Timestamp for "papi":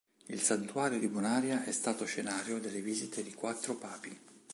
3.75-4.19